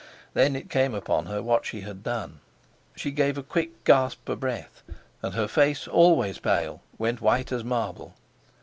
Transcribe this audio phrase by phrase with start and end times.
[0.33, 2.39] Then it came upon her what she had done.
[2.95, 4.81] She gave a quick gasp for breath,
[5.21, 8.15] and her face, always pale, went white as marble.